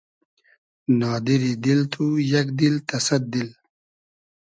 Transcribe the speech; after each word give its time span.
نادیری 0.99 1.53
دیل 1.63 1.81
تو 1.91 2.03
یئگ 2.31 2.47
دیل 2.59 2.75
تۂ 2.87 2.97
سئد 3.05 3.23
دیل 3.31 3.49